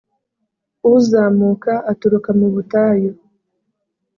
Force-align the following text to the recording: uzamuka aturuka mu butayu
uzamuka 0.93 1.71
aturuka 1.91 2.29
mu 2.39 2.47
butayu 2.53 3.11